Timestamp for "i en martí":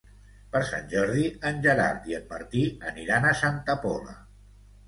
2.13-2.65